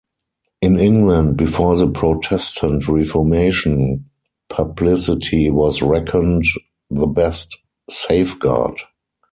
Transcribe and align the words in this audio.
In 0.63 0.79
England, 0.79 1.37
before 1.37 1.77
the 1.77 1.85
Protestant 1.87 2.87
Reformation, 2.87 4.09
publicity 4.49 5.51
was 5.51 5.83
reckoned 5.83 6.43
the 6.89 7.05
best 7.05 7.59
safeguard. 7.87 8.77